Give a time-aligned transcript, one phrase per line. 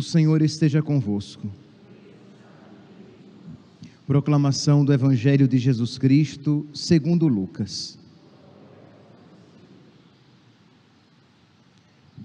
[0.00, 1.46] O Senhor esteja convosco.
[4.06, 7.98] Proclamação do Evangelho de Jesus Cristo, segundo Lucas.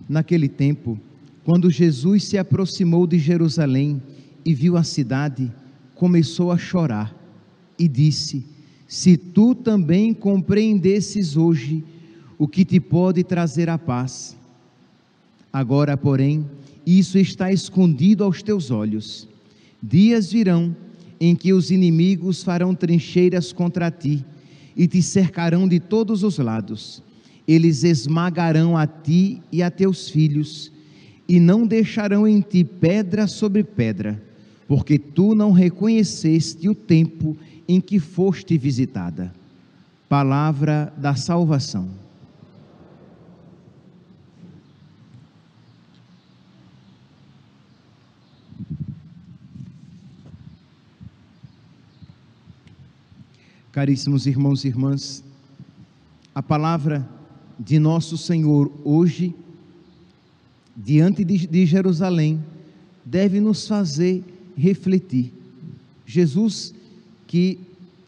[0.07, 0.97] Naquele tempo,
[1.43, 4.01] quando Jesus se aproximou de Jerusalém
[4.45, 5.51] e viu a cidade,
[5.95, 7.13] começou a chorar
[7.77, 8.45] e disse:
[8.87, 11.83] Se tu também compreendesses hoje
[12.37, 14.33] o que te pode trazer a paz.
[15.51, 16.45] Agora, porém,
[16.85, 19.27] isso está escondido aos teus olhos.
[19.81, 20.75] Dias virão
[21.19, 24.23] em que os inimigos farão trincheiras contra ti
[24.75, 27.01] e te cercarão de todos os lados.
[27.47, 30.71] Eles esmagarão a ti e a teus filhos,
[31.27, 34.21] e não deixarão em ti pedra sobre pedra,
[34.67, 39.33] porque tu não reconheceste o tempo em que foste visitada.
[40.07, 42.04] Palavra da salvação.
[53.75, 55.21] Caríssimos irmãos e irmãs,
[56.33, 57.05] a palavra
[57.59, 59.35] de nosso Senhor hoje,
[60.73, 62.41] diante de, Jerusalém,
[63.03, 64.23] deve nos fazer
[64.55, 65.33] refletir.
[66.05, 66.73] Jesus,
[67.27, 67.59] que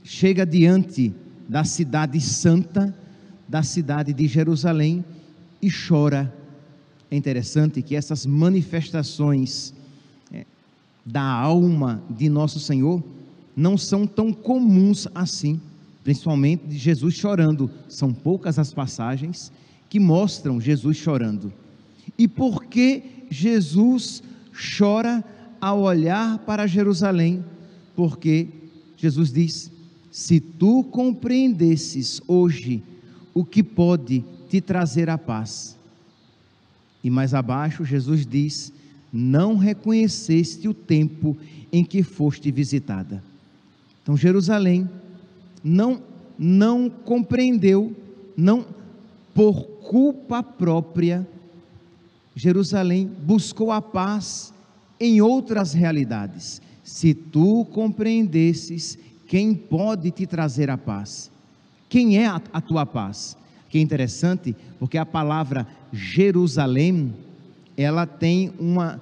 [0.06, 1.14] chega diante
[1.50, 2.98] da cidade santa,
[3.46, 5.04] da cidade de Jerusalém,
[5.62, 6.34] e chora.
[7.12, 9.74] É interessante que essas manifestações
[10.32, 10.46] é,
[11.06, 13.04] da alma de nosso Senhor
[13.58, 15.60] não são tão comuns assim,
[16.04, 17.72] principalmente de Jesus chorando.
[17.90, 19.52] São poucas as passagens
[19.90, 21.52] que mostram Jesus chorando.
[22.16, 24.22] E por que Jesus
[24.78, 25.24] chora
[25.60, 27.44] ao olhar para Jerusalém?
[27.96, 28.48] Porque
[28.96, 29.72] Jesus diz:
[30.12, 32.84] Se tu compreendesses hoje
[33.34, 35.76] o que pode te trazer a paz.
[37.04, 38.72] E mais abaixo, Jesus diz:
[39.12, 41.36] Não reconheceste o tempo
[41.72, 43.24] em que foste visitada.
[44.08, 44.90] Então Jerusalém
[45.62, 46.02] não
[46.40, 47.94] não compreendeu,
[48.38, 48.66] não
[49.34, 51.28] por culpa própria,
[52.34, 54.54] Jerusalém buscou a paz
[54.98, 56.62] em outras realidades.
[56.86, 58.98] Se tu compreendesses
[59.28, 61.30] quem pode te trazer a paz,
[61.90, 63.36] quem é a, a tua paz?
[63.70, 67.14] Que é interessante, porque a palavra Jerusalém,
[67.76, 69.02] ela tem uma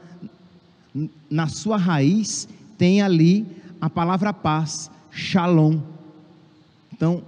[1.30, 3.46] na sua raiz tem ali
[3.80, 5.80] a palavra paz, Shalom.
[6.92, 7.24] Então,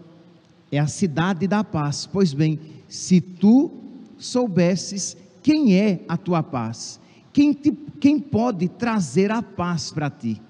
[0.70, 2.06] é a cidade da paz.
[2.06, 2.60] Pois bem,
[2.90, 3.72] se tu
[4.18, 7.00] soubesses quem é a tua paz,
[7.32, 7.72] quem, te,
[8.02, 10.42] quem pode trazer a paz para ti,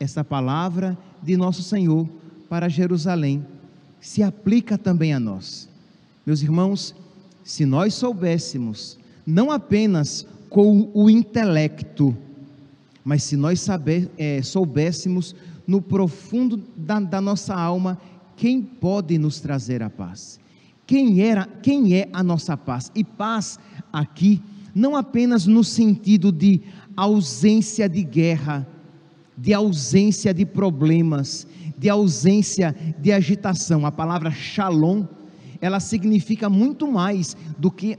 [0.00, 2.08] essa palavra de nosso Senhor
[2.48, 3.46] para Jerusalém
[4.00, 5.68] se aplica também a nós.
[6.26, 6.92] Meus irmãos,
[7.44, 12.16] se nós soubéssemos, não apenas com o intelecto,
[13.04, 15.36] mas se nós saber, é, soubéssemos
[15.68, 17.98] no profundo da, da nossa alma
[18.34, 20.40] quem pode nos trazer a paz.
[20.86, 22.90] Quem, era, quem é a nossa paz?
[22.94, 23.58] E paz
[23.92, 24.40] aqui,
[24.74, 26.62] não apenas no sentido de
[26.96, 28.66] ausência de guerra,
[29.36, 31.46] de ausência de problemas,
[31.76, 33.84] de ausência de agitação.
[33.84, 35.04] A palavra shalom,
[35.60, 37.98] ela significa muito mais do que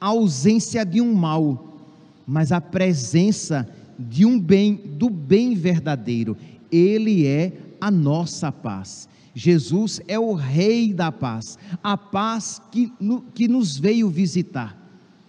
[0.00, 1.78] a ausência de um mal,
[2.26, 3.68] mas a presença
[3.98, 6.36] de um bem, do bem verdadeiro.
[6.70, 9.08] Ele é a nossa paz.
[9.34, 14.74] Jesus é o Rei da paz, a paz que, no, que nos veio visitar,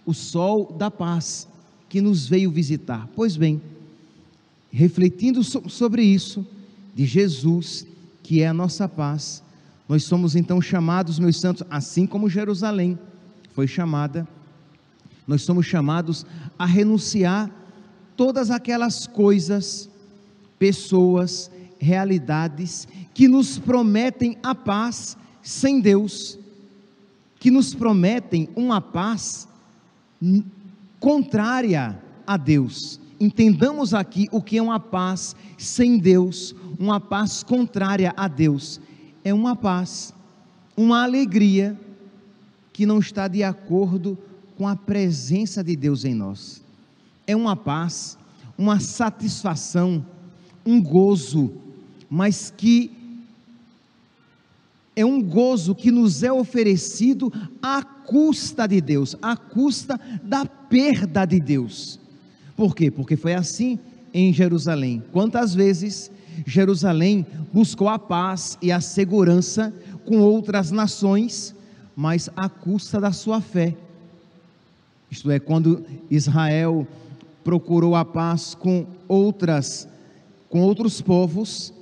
[0.06, 1.46] o sol da paz
[1.90, 3.06] que nos veio visitar.
[3.14, 3.60] Pois bem,
[4.70, 6.46] refletindo so, sobre isso,
[6.94, 7.86] de Jesus,
[8.22, 9.42] que é a nossa paz,
[9.88, 12.98] nós somos então chamados, meus santos, assim como Jerusalém
[13.52, 14.26] foi chamada,
[15.26, 16.24] nós somos chamados
[16.58, 17.50] a renunciar
[18.16, 19.88] todas aquelas coisas
[20.58, 26.38] pessoas, realidades que nos prometem a paz sem Deus,
[27.38, 29.48] que nos prometem uma paz
[31.00, 33.00] contrária a Deus.
[33.20, 38.80] Entendamos aqui o que é uma paz sem Deus, uma paz contrária a Deus.
[39.24, 40.14] É uma paz,
[40.76, 41.78] uma alegria
[42.72, 44.16] que não está de acordo
[44.56, 46.62] com a presença de Deus em nós.
[47.26, 48.16] É uma paz,
[48.56, 50.04] uma satisfação
[50.68, 51.50] um gozo,
[52.10, 52.90] mas que
[54.94, 57.32] é um gozo que nos é oferecido
[57.62, 61.98] à custa de Deus, à custa da perda de Deus.
[62.54, 62.90] Por quê?
[62.90, 63.78] Porque foi assim
[64.12, 65.02] em Jerusalém.
[65.10, 66.10] Quantas vezes
[66.46, 69.72] Jerusalém buscou a paz e a segurança
[70.04, 71.54] com outras nações,
[71.96, 73.74] mas à custa da sua fé.
[75.10, 76.86] Isto é, quando Israel
[77.42, 79.88] procurou a paz com outras
[80.48, 81.72] com outros povos,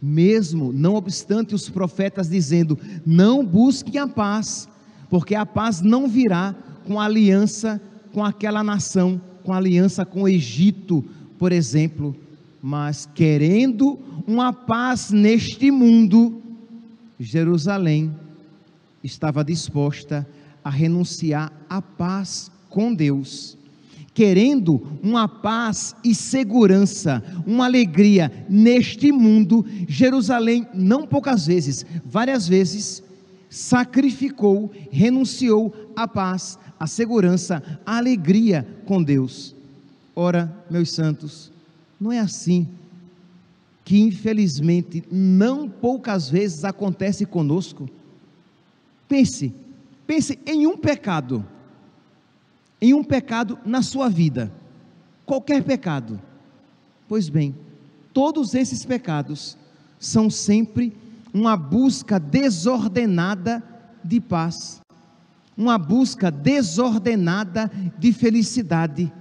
[0.00, 4.68] mesmo não obstante os profetas dizendo: "Não busquem a paz,
[5.10, 6.54] porque a paz não virá
[6.86, 7.80] com aliança
[8.12, 11.04] com aquela nação, com aliança com o Egito,
[11.38, 12.16] por exemplo,
[12.62, 16.42] mas querendo uma paz neste mundo,
[17.18, 18.14] Jerusalém
[19.02, 20.26] estava disposta
[20.64, 23.57] a renunciar à paz com Deus.
[24.18, 33.00] Querendo uma paz e segurança, uma alegria neste mundo, Jerusalém, não poucas vezes, várias vezes,
[33.48, 39.54] sacrificou, renunciou à paz, à segurança, à alegria com Deus.
[40.16, 41.52] Ora, meus santos,
[42.00, 42.66] não é assim
[43.84, 47.88] que infelizmente não poucas vezes acontece conosco.
[49.08, 49.54] Pense,
[50.08, 51.46] pense em um pecado,
[52.80, 54.52] em um pecado na sua vida,
[55.26, 56.20] qualquer pecado.
[57.08, 57.54] Pois bem,
[58.12, 59.56] todos esses pecados
[59.98, 60.96] são sempre
[61.32, 63.62] uma busca desordenada
[64.04, 64.80] de paz,
[65.56, 69.12] uma busca desordenada de felicidade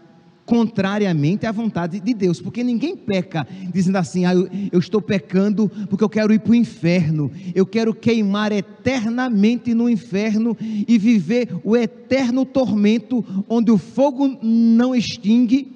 [0.48, 5.70] contrariamente à vontade de Deus, porque ninguém peca dizendo assim: ah, eu, eu estou pecando
[5.90, 11.50] porque eu quero ir para o inferno, eu quero queimar eternamente no inferno e viver
[11.66, 15.68] o eterno tormento, onde o fogo não extingue,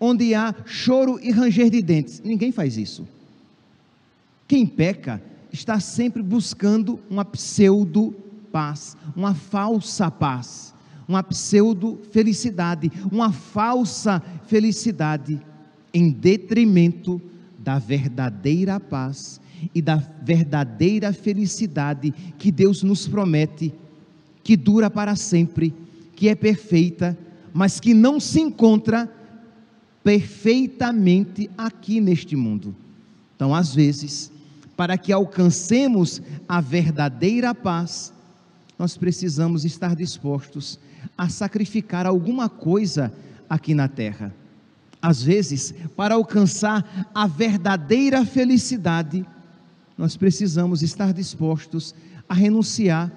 [0.00, 2.22] onde há choro e ranger de dentes.
[2.24, 3.06] Ninguém faz isso.
[4.46, 5.20] Quem peca
[5.52, 8.14] está sempre buscando uma pseudo
[8.52, 10.75] paz, uma falsa paz
[11.08, 15.40] uma pseudo-felicidade, uma falsa felicidade,
[15.94, 17.20] em detrimento
[17.58, 19.40] da verdadeira paz
[19.74, 23.72] e da verdadeira felicidade que Deus nos promete,
[24.42, 25.74] que dura para sempre,
[26.14, 27.16] que é perfeita,
[27.52, 29.10] mas que não se encontra
[30.04, 32.76] perfeitamente aqui neste mundo.
[33.34, 34.30] Então, às vezes,
[34.76, 38.12] para que alcancemos a verdadeira paz,
[38.78, 40.78] nós precisamos estar dispostos
[41.16, 43.12] a sacrificar alguma coisa
[43.48, 44.34] aqui na terra.
[45.00, 49.24] Às vezes, para alcançar a verdadeira felicidade,
[49.96, 51.94] nós precisamos estar dispostos
[52.28, 53.12] a renunciar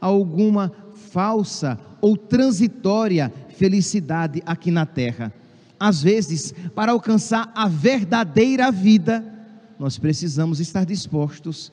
[0.00, 0.72] a alguma
[1.10, 5.32] falsa ou transitória felicidade aqui na terra.
[5.78, 9.24] Às vezes, para alcançar a verdadeira vida,
[9.78, 11.72] nós precisamos estar dispostos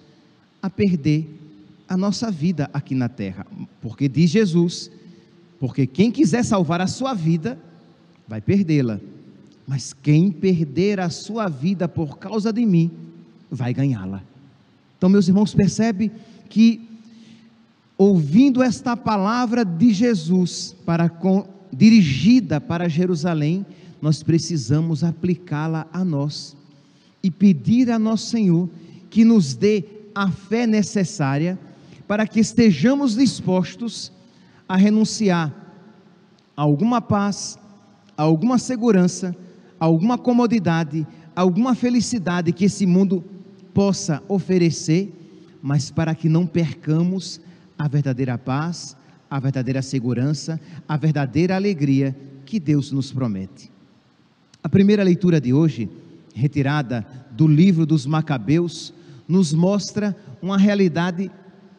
[0.62, 1.28] a perder
[1.88, 3.46] a nossa vida aqui na terra,
[3.82, 4.92] porque diz Jesus
[5.60, 7.58] porque quem quiser salvar a sua vida,
[8.28, 9.00] vai perdê-la.
[9.68, 12.92] Mas quem perder a sua vida por causa de mim,
[13.50, 14.22] vai ganhá-la.
[14.98, 16.12] Então, meus irmãos, percebe
[16.50, 16.82] que
[17.98, 23.66] ouvindo esta palavra de Jesus para com, dirigida para Jerusalém,
[24.02, 26.56] nós precisamos aplicá-la a nós
[27.24, 28.70] e pedir a nosso Senhor
[29.10, 31.58] que nos dê a fé necessária
[32.08, 34.12] para que estejamos dispostos
[34.68, 35.54] a renunciar
[36.56, 37.60] a alguma paz,
[38.18, 39.36] a alguma segurança,
[39.80, 41.06] a alguma comodidade,
[41.36, 43.24] a alguma felicidade que esse mundo
[43.74, 45.14] possa oferecer,
[45.62, 47.42] mas para que não percamos
[47.78, 48.96] a verdadeira paz,
[49.30, 53.72] a verdadeira segurança, a verdadeira alegria que Deus nos promete.
[54.64, 55.90] A primeira leitura de hoje,
[56.34, 58.94] retirada do livro dos Macabeus,
[59.28, 61.30] nos mostra uma realidade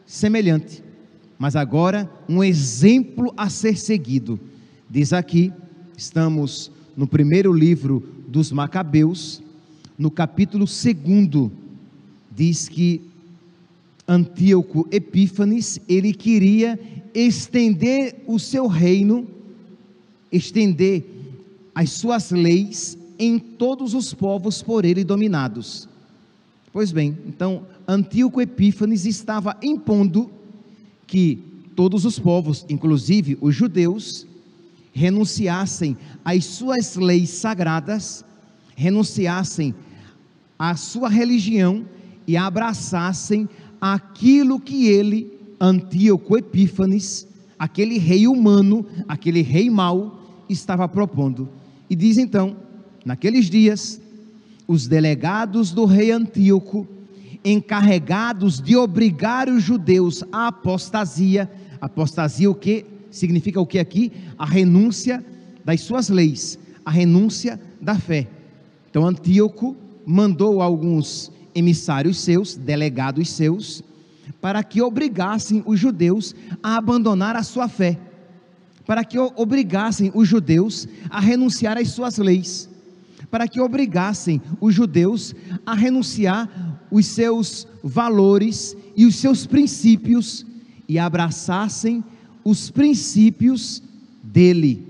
[0.05, 0.86] semelhante
[1.37, 4.39] mas agora um exemplo a ser seguido.
[4.89, 5.51] Diz aqui,
[5.95, 9.41] estamos no primeiro livro dos Macabeus,
[9.97, 11.51] no capítulo 2,
[12.31, 13.01] diz que
[14.07, 16.79] Antíoco Epífanes, ele queria
[17.13, 19.27] estender o seu reino,
[20.31, 21.05] estender
[21.75, 25.89] as suas leis em todos os povos por ele dominados.
[26.71, 30.31] Pois bem, então Antíoco Epífanes estava impondo
[31.07, 31.39] que
[31.75, 34.27] todos os povos, inclusive os judeus,
[34.91, 38.25] renunciassem às suas leis sagradas,
[38.75, 39.73] renunciassem
[40.59, 41.85] à sua religião
[42.27, 43.47] e abraçassem
[43.79, 51.47] aquilo que ele, Antíoco Epífanes, aquele rei humano, aquele rei mau, estava propondo.
[51.89, 52.57] E diz então,
[53.05, 54.01] naqueles dias,
[54.67, 56.87] os delegados do rei Antíoco
[57.43, 61.49] encarregados de obrigar os judeus à apostasia.
[61.79, 64.11] Apostasia o que significa o que aqui?
[64.37, 65.23] A renúncia
[65.63, 68.27] das suas leis, a renúncia da fé.
[68.89, 69.75] Então Antíoco
[70.05, 73.83] mandou alguns emissários seus, delegados seus,
[74.39, 77.97] para que obrigassem os judeus a abandonar a sua fé,
[78.85, 82.69] para que obrigassem os judeus a renunciar às suas leis,
[83.29, 90.45] para que obrigassem os judeus a renunciar os seus valores e os seus princípios
[90.87, 92.03] e abraçassem
[92.43, 93.83] os princípios
[94.23, 94.85] dele.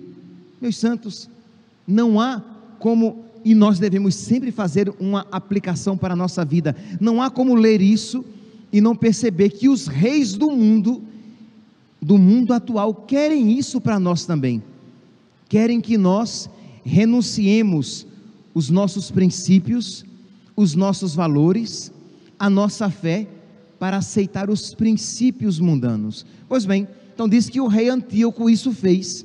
[0.61, 1.29] Meus santos,
[1.87, 2.41] não há
[2.79, 7.55] como, e nós devemos sempre fazer uma aplicação para a nossa vida, não há como
[7.55, 8.23] ler isso
[8.71, 11.01] e não perceber que os reis do mundo,
[12.01, 14.61] do mundo atual, querem isso para nós também.
[15.49, 16.49] Querem que nós
[16.83, 18.05] renunciemos
[18.53, 20.05] os nossos princípios,
[20.57, 21.93] os nossos valores,
[22.39, 23.27] a nossa fé
[23.79, 26.25] para aceitar os princípios mundanos.
[26.49, 29.23] Pois bem, então diz que o rei Antíoco isso fez.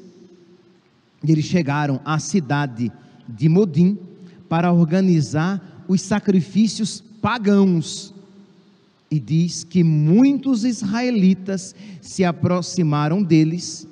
[1.26, 2.92] Eles chegaram à cidade
[3.26, 3.98] de Modim
[4.46, 8.12] para organizar os sacrifícios pagãos.
[9.10, 13.86] E diz que muitos israelitas se aproximaram deles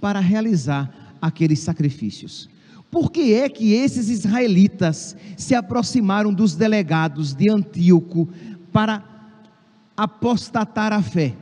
[0.00, 2.48] para realizar aqueles sacrifícios.
[2.94, 8.28] Por que é que esses israelitas se aproximaram dos delegados de Antíoco
[8.72, 9.02] para
[9.96, 11.34] apostatar a fé?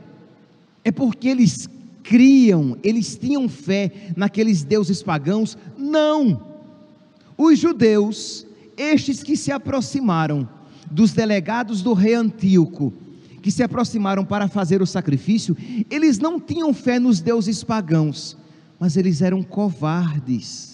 [0.83, 1.69] É porque eles
[2.01, 5.55] criam, eles tinham fé naqueles deuses pagãos?
[5.77, 6.41] Não.
[7.37, 10.49] Os judeus, estes que se aproximaram
[10.89, 12.91] dos delegados do rei Antíoco,
[13.43, 15.55] que se aproximaram para fazer o sacrifício,
[15.87, 18.35] eles não tinham fé nos deuses pagãos,
[18.79, 20.72] mas eles eram covardes.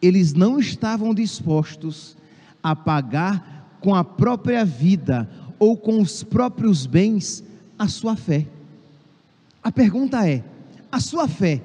[0.00, 2.16] Eles não estavam dispostos
[2.62, 5.28] a pagar com a própria vida
[5.58, 7.44] ou com os próprios bens
[7.78, 8.46] a sua fé.
[9.62, 10.42] A pergunta é:
[10.90, 11.62] a sua fé?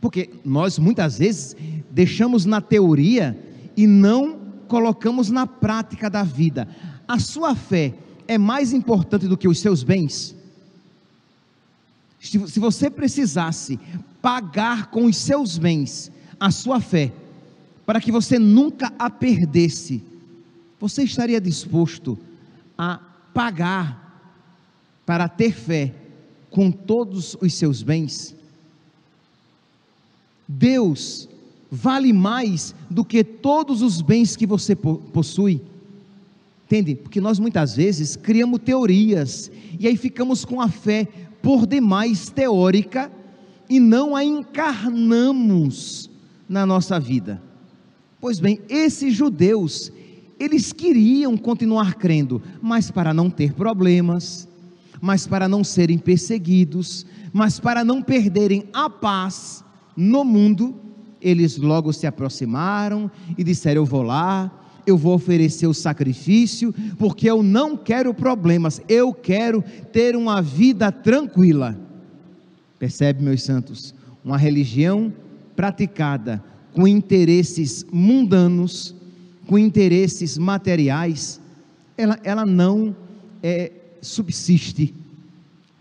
[0.00, 1.56] Porque nós muitas vezes
[1.90, 3.38] deixamos na teoria
[3.76, 6.68] e não colocamos na prática da vida.
[7.06, 7.94] A sua fé
[8.26, 10.36] é mais importante do que os seus bens?
[12.20, 13.78] Se você precisasse
[14.20, 17.12] pagar com os seus bens a sua fé,
[17.88, 20.02] para que você nunca a perdesse,
[20.78, 22.18] você estaria disposto
[22.76, 23.00] a
[23.32, 24.30] pagar
[25.06, 25.94] para ter fé
[26.50, 28.36] com todos os seus bens?
[30.46, 31.30] Deus
[31.70, 35.62] vale mais do que todos os bens que você possui.
[36.66, 36.94] Entende?
[36.94, 41.08] Porque nós muitas vezes criamos teorias e aí ficamos com a fé
[41.40, 43.10] por demais teórica
[43.66, 46.10] e não a encarnamos
[46.46, 47.47] na nossa vida.
[48.20, 49.92] Pois bem, esses judeus,
[50.40, 54.48] eles queriam continuar crendo, mas para não ter problemas,
[55.00, 59.64] mas para não serem perseguidos, mas para não perderem a paz
[59.96, 60.74] no mundo,
[61.20, 64.50] eles logo se aproximaram e disseram: Eu vou lá,
[64.84, 70.90] eu vou oferecer o sacrifício, porque eu não quero problemas, eu quero ter uma vida
[70.90, 71.78] tranquila.
[72.78, 73.94] Percebe, meus santos?
[74.24, 75.12] Uma religião
[75.54, 76.42] praticada
[76.74, 78.94] com interesses mundanos,
[79.46, 81.40] com interesses materiais,
[81.96, 82.94] ela, ela não
[83.42, 84.94] é, subsiste,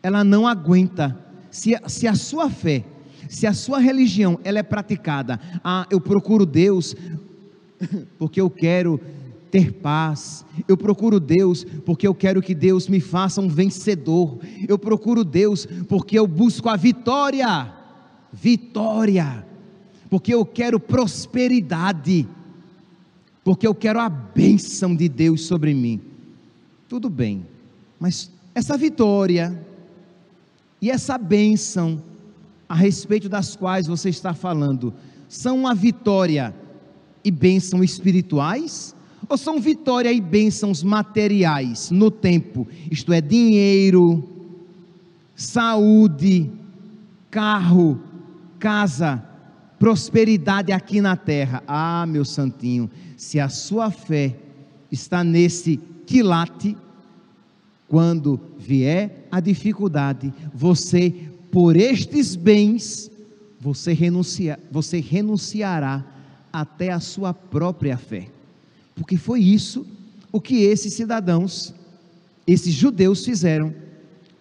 [0.01, 1.17] ela não aguenta.
[1.51, 2.83] Se, se a sua fé,
[3.29, 6.95] se a sua religião ela é praticada, ah, eu procuro Deus
[8.17, 8.99] porque eu quero
[9.51, 10.45] ter paz.
[10.67, 14.39] Eu procuro Deus porque eu quero que Deus me faça um vencedor.
[14.67, 17.73] Eu procuro Deus porque eu busco a vitória.
[18.31, 19.46] Vitória.
[20.09, 22.27] Porque eu quero prosperidade.
[23.43, 26.01] Porque eu quero a bênção de Deus sobre mim.
[26.87, 27.45] Tudo bem.
[27.99, 29.65] Mas essa vitória
[30.81, 32.01] e essa bênção
[32.67, 34.93] a respeito das quais você está falando
[35.29, 36.53] são uma vitória
[37.23, 38.95] e bênção espirituais
[39.27, 42.67] ou são vitória e bênçãos materiais no tempo?
[42.89, 44.23] Isto é, dinheiro,
[45.35, 46.49] saúde,
[47.29, 47.99] carro,
[48.57, 49.23] casa,
[49.79, 51.63] prosperidade aqui na terra.
[51.67, 54.35] Ah, meu santinho, se a sua fé
[54.91, 56.75] está nesse quilate,
[57.87, 61.13] quando vier a dificuldade, você,
[61.51, 63.09] por estes bens,
[63.59, 66.05] você, renuncia, você renunciará
[66.51, 68.27] até a sua própria fé.
[68.95, 69.85] Porque foi isso
[70.31, 71.73] o que esses cidadãos,
[72.45, 73.73] esses judeus fizeram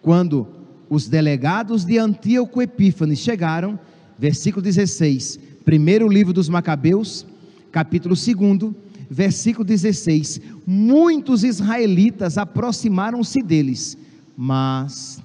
[0.01, 0.47] quando
[0.89, 3.79] os delegados de Antíoco Epífanes chegaram,
[4.17, 7.25] versículo 16, primeiro livro dos Macabeus,
[7.71, 8.73] capítulo 2,
[9.09, 13.97] versículo 16: Muitos israelitas aproximaram-se deles,
[14.35, 15.21] mas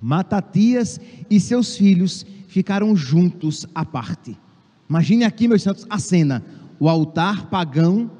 [0.00, 4.36] Matatias e seus filhos ficaram juntos à parte.
[4.88, 6.44] Imagine aqui, meus santos, a cena:
[6.78, 8.10] o altar pagão,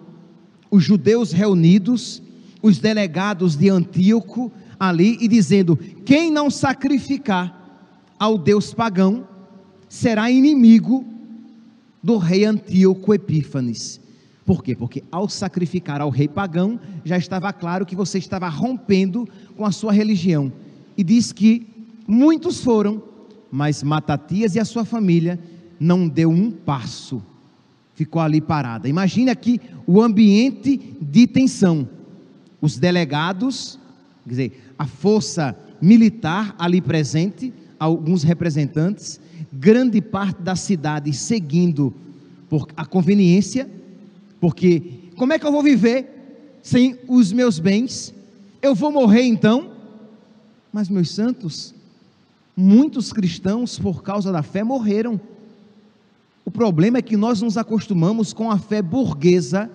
[0.71, 2.23] os judeus reunidos,
[2.61, 4.50] os delegados de Antíoco
[4.81, 7.55] ali e dizendo: quem não sacrificar
[8.19, 9.28] ao Deus pagão,
[9.88, 11.05] será inimigo
[12.02, 14.00] do rei Antíoco Epífanes.
[14.45, 14.76] Por quê?
[14.76, 19.73] Porque ao sacrificar ao rei pagão, já estava claro que você estava rompendo com a
[19.73, 20.52] sua religião.
[20.97, 21.66] E diz que
[22.07, 23.02] muitos foram,
[23.50, 25.38] mas Matatias e a sua família
[25.81, 27.21] não deu um passo.
[27.95, 28.88] Ficou ali parada.
[28.88, 31.88] Imagine aqui o ambiente de tensão.
[32.61, 33.78] Os delegados,
[34.23, 39.21] quer dizer, a força militar ali presente, alguns representantes,
[39.58, 41.92] grande parte da cidade seguindo
[42.48, 43.68] por a conveniência,
[44.40, 48.14] porque como é que eu vou viver sem os meus bens?
[48.60, 49.72] Eu vou morrer então?
[50.72, 51.75] Mas, meus santos,
[52.56, 55.20] muitos cristãos, por causa da fé, morreram.
[56.44, 59.70] O problema é que nós nos acostumamos com a fé burguesa,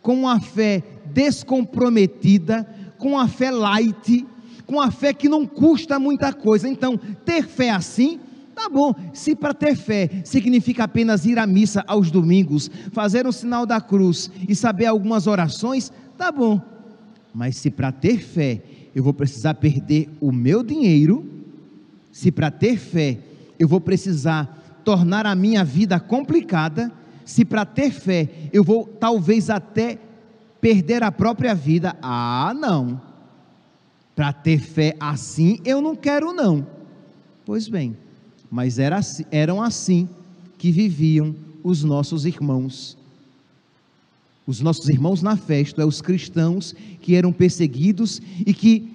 [0.00, 4.24] com a fé descomprometida, com a fé light,
[4.66, 6.68] com a fé que não custa muita coisa.
[6.68, 8.20] Então, ter fé assim
[8.60, 13.32] Tá bom, se para ter fé significa apenas ir à missa aos domingos, fazer o
[13.32, 16.60] sinal da cruz e saber algumas orações, tá bom.
[17.32, 18.62] Mas se para ter fé
[18.94, 21.26] eu vou precisar perder o meu dinheiro,
[22.12, 23.18] se para ter fé
[23.58, 26.92] eu vou precisar tornar a minha vida complicada,
[27.24, 29.98] se para ter fé eu vou talvez até
[30.60, 33.00] perder a própria vida, ah, não.
[34.14, 36.66] Para ter fé assim eu não quero não.
[37.46, 37.96] Pois bem,
[38.50, 40.08] mas era, eram assim
[40.58, 42.96] que viviam os nossos irmãos.
[44.46, 48.90] Os nossos irmãos na festa, é os cristãos que eram perseguidos e que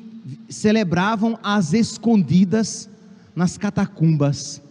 [0.49, 2.89] celebravam as escondidas
[3.35, 4.61] nas catacumbas.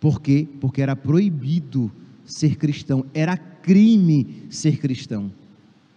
[0.00, 0.48] Por quê?
[0.60, 1.90] Porque era proibido
[2.24, 5.30] ser cristão, era crime ser cristão.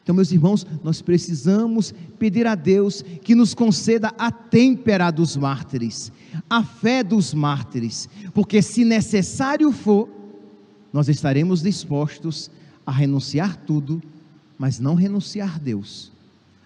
[0.08, 6.14] Então, meus irmãos, nós precisamos pedir a Deus que nos conceda a têmpera dos mártires,
[6.50, 10.08] a fé dos mártires, porque se necessário for,
[10.94, 12.50] nós estaremos dispostos
[12.86, 14.02] a renunciar tudo,
[14.58, 16.10] mas não renunciar a Deus,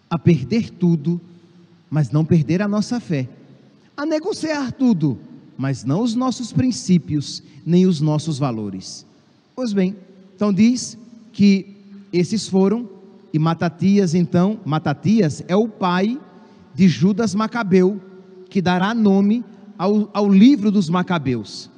[0.07, 1.19] a perder tudo,
[1.89, 3.27] mas não perder a nossa fé,
[3.97, 5.17] a negociar tudo,
[5.57, 9.03] mas não os nossos princípios, nem os nossos valores.
[9.55, 9.95] Pois bem,
[10.35, 10.95] então diz
[11.33, 11.75] que
[12.13, 13.00] esses foram
[13.33, 16.19] e Matatias, então, Matatias é o pai
[16.73, 18.01] de Judas Macabeu,
[18.49, 19.43] que dará nome
[19.77, 21.69] ao, ao livro dos Macabeus.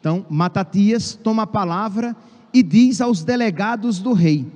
[0.00, 2.16] Então, Matatias toma a palavra
[2.52, 4.46] e diz aos delegados do rei: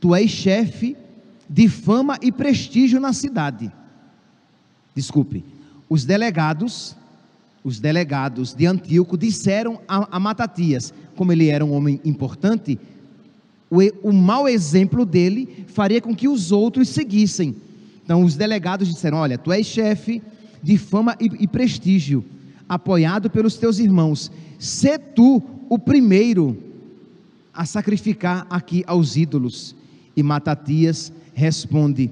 [0.00, 0.96] Tu és chefe
[1.48, 3.70] de fama e prestígio na cidade.
[4.94, 5.44] Desculpe,
[5.88, 6.96] os delegados,
[7.62, 12.78] os delegados de Antíoco disseram a, a Matatias, como ele era um homem importante,
[13.72, 17.56] o, o mau exemplo dele faria com que os outros seguissem.
[18.04, 20.20] Então os delegados disseram: Olha, tu és chefe
[20.62, 22.22] de fama e, e prestígio,
[22.68, 24.30] apoiado pelos teus irmãos.
[24.58, 26.54] Se tu o primeiro
[27.54, 29.74] a sacrificar aqui aos ídolos.
[30.14, 32.10] E Matatias responde: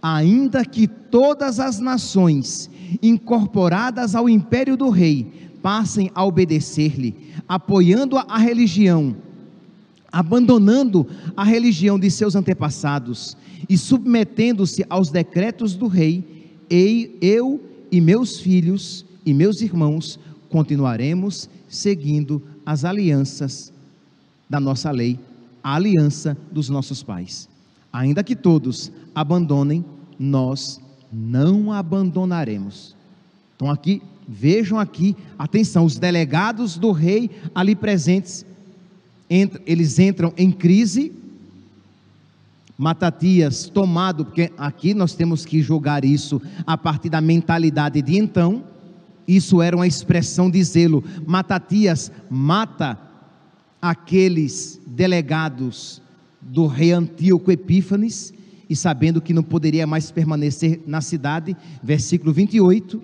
[0.00, 2.70] Ainda que todas as nações
[3.02, 5.26] incorporadas ao império do rei
[5.60, 7.16] passem a obedecer-lhe,
[7.48, 9.16] apoiando a religião
[10.12, 13.36] abandonando a religião de seus antepassados
[13.68, 20.18] e submetendo-se aos decretos do rei, eu e meus filhos e meus irmãos
[20.48, 23.72] continuaremos seguindo as alianças
[24.48, 25.18] da nossa lei,
[25.62, 27.48] a aliança dos nossos pais.
[27.92, 29.84] Ainda que todos abandonem,
[30.18, 30.80] nós
[31.12, 32.94] não abandonaremos.
[33.56, 38.44] Então aqui, vejam aqui, atenção, os delegados do rei ali presentes
[39.30, 41.12] eles entram em crise.
[42.76, 48.64] Matatias tomado, porque aqui nós temos que julgar isso a partir da mentalidade de então.
[49.28, 51.04] Isso era uma expressão de zelo.
[51.26, 52.98] Matatias mata
[53.80, 56.02] aqueles delegados
[56.40, 58.32] do rei Antíoco Epífanes,
[58.68, 63.02] e sabendo que não poderia mais permanecer na cidade, versículo 28,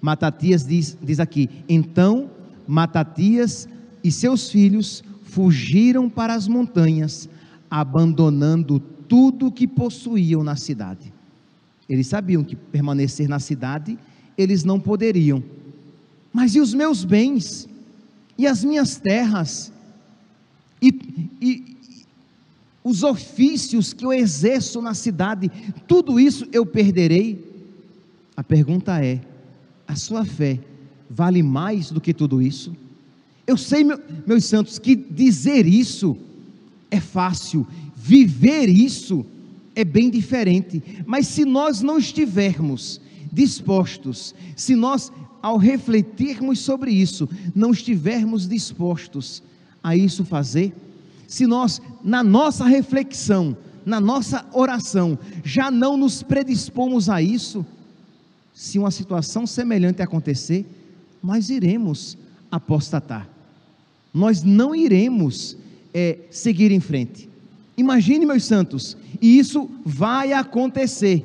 [0.00, 2.30] Matatias diz, diz aqui: Então
[2.66, 3.68] Matatias
[4.02, 7.28] e seus filhos fugiram para as montanhas,
[7.70, 11.12] abandonando tudo que possuíam na cidade.
[11.88, 13.98] Eles sabiam que permanecer na cidade
[14.36, 15.42] eles não poderiam.
[16.32, 17.68] Mas e os meus bens?
[18.38, 19.72] E as minhas terras?
[20.80, 20.88] E,
[21.40, 21.76] e,
[22.82, 25.50] os ofícios que eu exerço na cidade,
[25.86, 27.44] tudo isso eu perderei?
[28.36, 29.20] A pergunta é:
[29.86, 30.58] a sua fé
[31.08, 32.74] vale mais do que tudo isso?
[33.50, 36.16] Eu sei, meus santos, que dizer isso
[36.88, 39.26] é fácil, viver isso
[39.74, 40.80] é bem diferente.
[41.04, 43.00] Mas se nós não estivermos
[43.32, 45.10] dispostos, se nós,
[45.42, 49.42] ao refletirmos sobre isso, não estivermos dispostos
[49.82, 50.72] a isso fazer,
[51.26, 57.66] se nós, na nossa reflexão, na nossa oração, já não nos predispomos a isso,
[58.54, 60.64] se uma situação semelhante acontecer,
[61.20, 62.16] nós iremos
[62.50, 63.28] apostatar,
[64.12, 65.56] nós não iremos
[65.94, 67.28] é, seguir em frente.
[67.76, 71.24] Imagine, meus santos, e isso vai acontecer.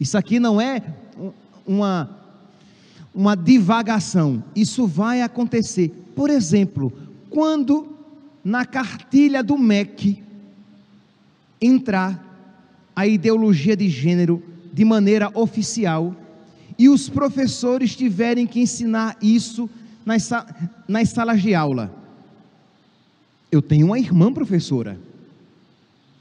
[0.00, 0.82] Isso aqui não é
[1.66, 2.10] uma,
[3.14, 5.90] uma divagação, isso vai acontecer.
[6.14, 6.92] Por exemplo,
[7.30, 7.88] quando
[8.44, 10.22] na cartilha do MEC
[11.60, 12.22] entrar
[12.94, 14.42] a ideologia de gênero
[14.72, 16.14] de maneira oficial
[16.78, 19.70] e os professores tiverem que ensinar isso
[20.04, 20.28] nas,
[20.86, 21.94] nas salas de aula.
[23.50, 24.98] Eu tenho uma irmã professora.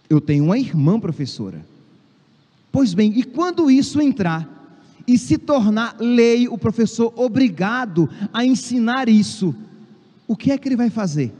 [0.09, 1.65] Eu tenho uma irmã professora.
[2.71, 4.49] Pois bem, e quando isso entrar
[5.07, 9.53] e se tornar lei, o professor obrigado a ensinar isso,
[10.27, 11.33] o que é que ele vai fazer?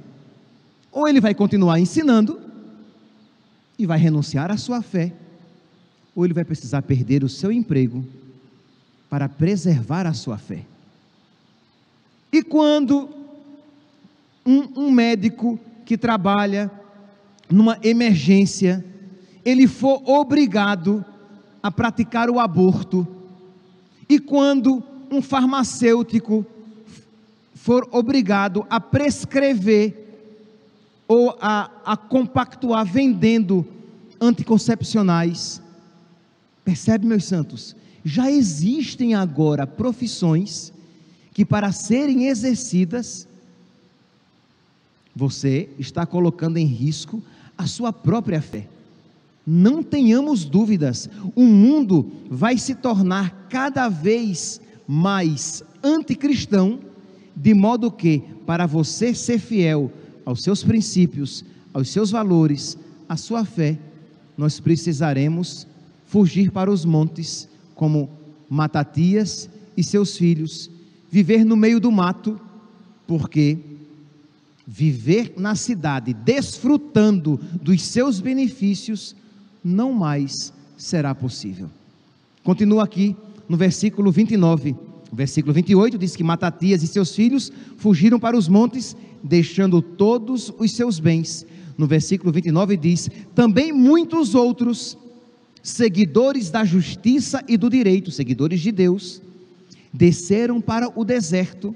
[0.91, 2.39] Ou ele vai continuar ensinando
[3.79, 5.13] e vai renunciar à sua fé,
[6.15, 8.06] ou ele vai precisar perder o seu emprego
[9.10, 10.65] para preservar a sua fé.
[12.33, 13.07] E quando
[14.43, 16.71] um, um médico que trabalha
[17.47, 18.83] numa emergência,
[19.45, 21.05] ele for obrigado
[21.61, 23.07] a praticar o aborto,
[24.09, 26.43] e quando um farmacêutico
[27.53, 29.95] for obrigado a prescrever
[31.07, 33.65] ou a, a compactuar vendendo
[34.19, 35.61] anticoncepcionais,
[36.65, 37.75] percebe, meus santos?
[38.03, 40.72] Já existem agora profissões
[41.33, 43.27] que, para serem exercidas,
[45.15, 47.21] você está colocando em risco
[47.57, 48.67] a sua própria fé.
[49.45, 56.79] Não tenhamos dúvidas, o mundo vai se tornar cada vez mais anticristão,
[57.35, 59.91] de modo que, para você ser fiel
[60.25, 61.43] aos seus princípios,
[61.73, 62.77] aos seus valores,
[63.09, 63.77] à sua fé,
[64.37, 65.67] nós precisaremos
[66.05, 68.09] fugir para os montes, como
[68.49, 70.69] Matatias e seus filhos,
[71.13, 72.41] viver no meio do mato,
[73.06, 73.60] porque
[74.65, 79.15] viver na cidade, desfrutando dos seus benefícios,
[79.63, 81.69] não mais será possível.
[82.43, 83.15] Continua aqui
[83.47, 84.71] no versículo 29.
[85.12, 90.52] O versículo 28 diz que Matatias e seus filhos fugiram para os montes, deixando todos
[90.58, 91.45] os seus bens.
[91.78, 94.97] No versículo 29 diz: Também muitos outros,
[95.62, 99.21] seguidores da justiça e do direito, seguidores de Deus,
[99.93, 101.75] desceram para o deserto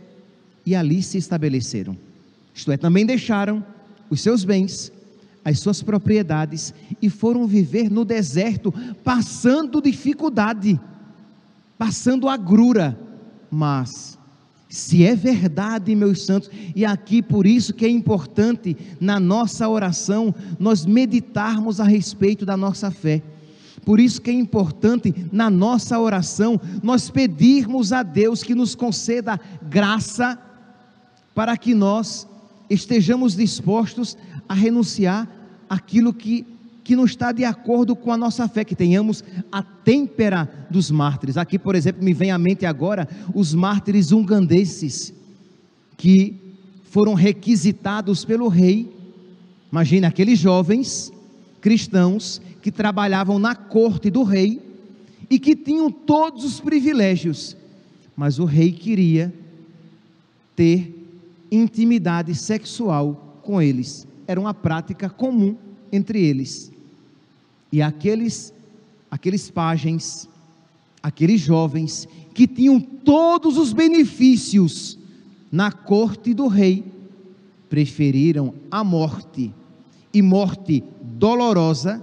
[0.65, 1.95] e ali se estabeleceram.
[2.53, 3.63] Isto é, também deixaram
[4.09, 4.91] os seus bens,
[5.45, 10.79] as suas propriedades e foram viver no deserto, passando dificuldade,
[11.77, 12.99] passando agrura.
[13.49, 14.17] Mas,
[14.67, 20.33] se é verdade, meus santos, e aqui por isso que é importante na nossa oração
[20.59, 23.21] nós meditarmos a respeito da nossa fé.
[23.87, 29.39] Por isso que é importante na nossa oração nós pedirmos a Deus que nos conceda
[29.61, 30.37] graça
[31.33, 32.27] para que nós
[32.69, 35.25] estejamos dispostos a renunciar
[35.69, 36.45] aquilo que,
[36.83, 41.37] que não está de acordo com a nossa fé, que tenhamos a têmpera dos mártires.
[41.37, 45.13] Aqui, por exemplo, me vem à mente agora os mártires ungandeses,
[45.95, 46.35] que
[46.83, 48.93] foram requisitados pelo rei.
[49.71, 51.09] Imagine aqueles jovens
[51.67, 54.61] cristãos que trabalhavam na corte do rei
[55.29, 57.57] e que tinham todos os privilégios,
[58.15, 59.33] mas o rei queria
[60.55, 60.95] ter
[61.51, 64.07] intimidade sexual com eles.
[64.25, 65.57] Era uma prática comum
[65.91, 66.71] entre eles.
[67.69, 68.53] E aqueles
[69.11, 70.25] aqueles pajens,
[71.03, 74.97] aqueles jovens que tinham todos os benefícios
[75.51, 76.85] na corte do rei,
[77.69, 79.53] preferiram a morte
[80.13, 80.81] e morte
[81.17, 82.01] dolorosa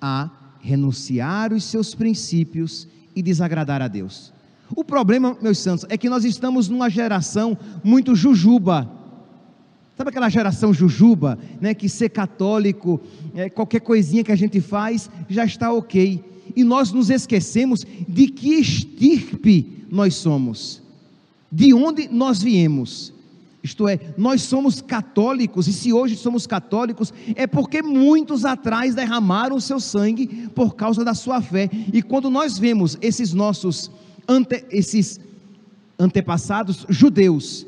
[0.00, 4.32] a renunciar os seus princípios e desagradar a Deus.
[4.74, 8.90] O problema, meus santos, é que nós estamos numa geração muito jujuba.
[9.96, 13.00] Sabe aquela geração jujuba, né, que ser católico,
[13.34, 16.22] é, qualquer coisinha que a gente faz já está ok.
[16.54, 20.82] E nós nos esquecemos de que estirpe nós somos,
[21.50, 23.12] de onde nós viemos.
[23.62, 29.56] Isto é, nós somos católicos, e se hoje somos católicos, é porque muitos atrás derramaram
[29.56, 31.68] o seu sangue por causa da sua fé.
[31.92, 33.90] E quando nós vemos esses nossos
[34.28, 35.18] ante, esses
[35.98, 37.66] antepassados judeus,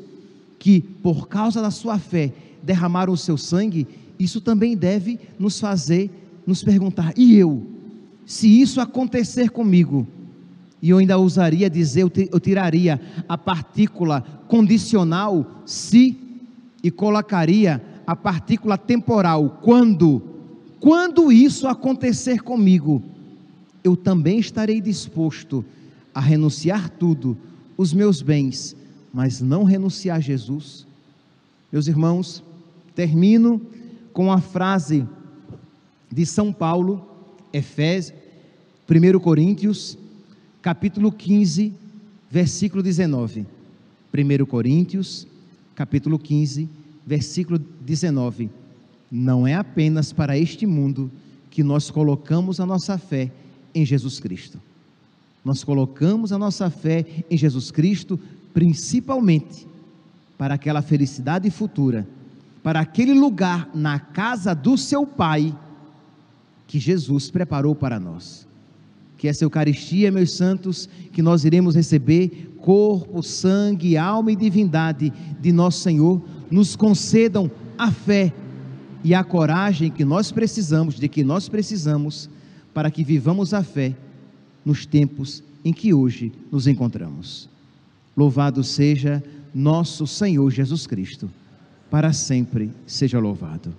[0.57, 2.31] que por causa da sua fé
[2.63, 6.09] derramaram o seu sangue, isso também deve nos fazer
[6.45, 7.65] nos perguntar: e eu?
[8.25, 10.07] Se isso acontecer comigo,
[10.81, 16.17] E eu ainda usaria dizer, eu tiraria a partícula condicional se
[16.83, 20.21] e colocaria a partícula temporal quando.
[20.79, 23.03] Quando isso acontecer comigo,
[23.83, 25.63] eu também estarei disposto
[26.13, 27.37] a renunciar tudo,
[27.77, 28.75] os meus bens,
[29.13, 30.87] mas não renunciar a Jesus.
[31.71, 32.43] Meus irmãos,
[32.95, 33.61] termino
[34.11, 35.07] com a frase
[36.11, 37.07] de São Paulo,
[37.53, 38.17] Efésios,
[38.89, 39.97] 1 Coríntios,
[40.61, 41.73] capítulo 15,
[42.29, 43.45] versículo 19.
[44.13, 45.27] 1 Coríntios,
[45.73, 46.69] capítulo 15,
[47.05, 48.49] versículo 19.
[49.11, 51.11] Não é apenas para este mundo
[51.49, 53.31] que nós colocamos a nossa fé
[53.73, 54.61] em Jesus Cristo.
[55.43, 58.19] Nós colocamos a nossa fé em Jesus Cristo
[58.53, 59.67] principalmente
[60.37, 62.07] para aquela felicidade futura,
[62.61, 65.55] para aquele lugar na casa do seu Pai
[66.67, 68.47] que Jesus preparou para nós.
[69.21, 75.51] Que essa Eucaristia, meus santos, que nós iremos receber, corpo, sangue, alma e divindade de
[75.51, 78.33] nosso Senhor, nos concedam a fé
[79.03, 82.31] e a coragem que nós precisamos, de que nós precisamos,
[82.73, 83.95] para que vivamos a fé
[84.65, 87.47] nos tempos em que hoje nos encontramos.
[88.17, 91.29] Louvado seja nosso Senhor Jesus Cristo,
[91.91, 93.71] para sempre seja louvado.